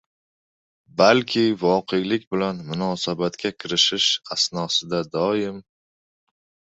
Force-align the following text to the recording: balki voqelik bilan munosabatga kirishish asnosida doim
balki 1.01 1.43
voqelik 1.63 2.25
bilan 2.35 2.63
munosabatga 2.69 3.51
kirishish 3.59 4.07
asnosida 4.37 5.03
doim 5.17 5.61